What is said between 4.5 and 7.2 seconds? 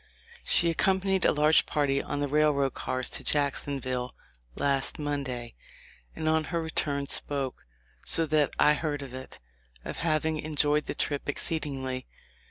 last Monday, and on her return